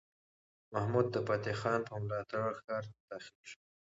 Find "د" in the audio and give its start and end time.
1.13-1.15